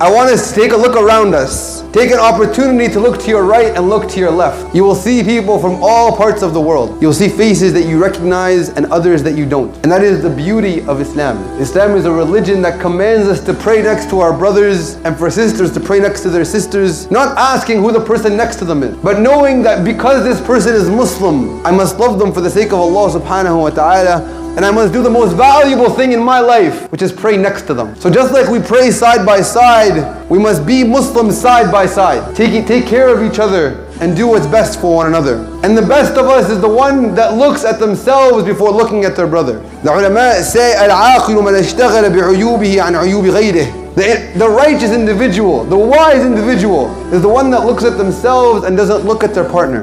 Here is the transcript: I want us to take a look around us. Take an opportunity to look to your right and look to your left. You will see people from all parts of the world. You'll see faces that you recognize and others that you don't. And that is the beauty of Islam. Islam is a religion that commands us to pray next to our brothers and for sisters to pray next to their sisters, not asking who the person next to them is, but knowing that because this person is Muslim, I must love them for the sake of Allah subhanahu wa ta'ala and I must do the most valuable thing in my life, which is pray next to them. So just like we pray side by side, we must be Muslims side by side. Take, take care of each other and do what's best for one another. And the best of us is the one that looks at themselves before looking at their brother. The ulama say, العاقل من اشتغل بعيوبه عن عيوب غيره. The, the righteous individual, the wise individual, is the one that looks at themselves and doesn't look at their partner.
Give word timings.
I 0.00 0.10
want 0.10 0.28
us 0.28 0.52
to 0.52 0.60
take 0.60 0.72
a 0.72 0.76
look 0.76 0.96
around 0.96 1.36
us. 1.36 1.82
Take 1.92 2.10
an 2.10 2.18
opportunity 2.18 2.92
to 2.92 2.98
look 2.98 3.20
to 3.20 3.28
your 3.28 3.44
right 3.44 3.76
and 3.76 3.88
look 3.88 4.08
to 4.10 4.18
your 4.18 4.32
left. 4.32 4.74
You 4.74 4.82
will 4.82 4.96
see 4.96 5.22
people 5.22 5.60
from 5.60 5.78
all 5.84 6.16
parts 6.16 6.42
of 6.42 6.52
the 6.52 6.60
world. 6.60 7.00
You'll 7.00 7.12
see 7.12 7.28
faces 7.28 7.72
that 7.74 7.86
you 7.86 8.02
recognize 8.02 8.70
and 8.70 8.86
others 8.86 9.22
that 9.22 9.36
you 9.36 9.46
don't. 9.46 9.72
And 9.84 9.92
that 9.92 10.02
is 10.02 10.20
the 10.20 10.30
beauty 10.30 10.80
of 10.82 11.00
Islam. 11.00 11.38
Islam 11.60 11.92
is 11.92 12.06
a 12.06 12.12
religion 12.12 12.60
that 12.62 12.80
commands 12.80 13.28
us 13.28 13.40
to 13.44 13.54
pray 13.54 13.82
next 13.82 14.10
to 14.10 14.18
our 14.18 14.36
brothers 14.36 14.96
and 15.04 15.16
for 15.16 15.30
sisters 15.30 15.70
to 15.74 15.80
pray 15.80 16.00
next 16.00 16.22
to 16.22 16.28
their 16.28 16.44
sisters, 16.44 17.08
not 17.12 17.38
asking 17.38 17.78
who 17.78 17.92
the 17.92 18.04
person 18.04 18.36
next 18.36 18.56
to 18.56 18.64
them 18.64 18.82
is, 18.82 18.96
but 18.96 19.20
knowing 19.20 19.62
that 19.62 19.84
because 19.84 20.24
this 20.24 20.44
person 20.44 20.74
is 20.74 20.90
Muslim, 20.90 21.64
I 21.64 21.70
must 21.70 22.00
love 22.00 22.18
them 22.18 22.32
for 22.32 22.40
the 22.40 22.50
sake 22.50 22.72
of 22.72 22.80
Allah 22.80 23.20
subhanahu 23.20 23.60
wa 23.60 23.70
ta'ala 23.70 24.43
and 24.55 24.65
I 24.65 24.71
must 24.71 24.91
do 24.91 25.01
the 25.01 25.09
most 25.09 25.35
valuable 25.37 25.89
thing 25.89 26.11
in 26.11 26.21
my 26.21 26.39
life, 26.39 26.91
which 26.91 27.01
is 27.01 27.13
pray 27.13 27.37
next 27.37 27.63
to 27.67 27.73
them. 27.73 27.95
So 27.95 28.09
just 28.09 28.33
like 28.33 28.49
we 28.49 28.59
pray 28.59 28.91
side 28.91 29.25
by 29.25 29.41
side, 29.41 30.29
we 30.29 30.37
must 30.37 30.65
be 30.65 30.83
Muslims 30.83 31.39
side 31.39 31.71
by 31.71 31.85
side. 31.85 32.35
Take, 32.35 32.67
take 32.67 32.85
care 32.85 33.07
of 33.07 33.23
each 33.23 33.39
other 33.39 33.87
and 34.01 34.15
do 34.15 34.27
what's 34.27 34.47
best 34.47 34.81
for 34.81 34.95
one 34.95 35.07
another. 35.07 35.37
And 35.63 35.77
the 35.77 35.81
best 35.81 36.17
of 36.17 36.25
us 36.27 36.49
is 36.49 36.59
the 36.61 36.69
one 36.69 37.13
that 37.15 37.35
looks 37.35 37.63
at 37.63 37.79
themselves 37.79 38.43
before 38.45 38.71
looking 38.71 39.05
at 39.05 39.15
their 39.15 39.27
brother. 39.27 39.59
The 39.83 39.91
ulama 39.93 40.41
say, 40.43 40.75
العاقل 40.75 41.35
من 41.35 41.55
اشتغل 41.55 42.09
بعيوبه 42.09 42.81
عن 42.81 42.95
عيوب 42.95 43.25
غيره. 43.25 43.79
The, 43.95 44.31
the 44.35 44.49
righteous 44.49 44.91
individual, 44.91 45.65
the 45.65 45.77
wise 45.77 46.23
individual, 46.25 46.87
is 47.13 47.21
the 47.21 47.27
one 47.27 47.51
that 47.51 47.65
looks 47.65 47.83
at 47.83 47.97
themselves 47.97 48.63
and 48.63 48.77
doesn't 48.77 49.05
look 49.05 49.23
at 49.23 49.33
their 49.33 49.43
partner. 49.43 49.77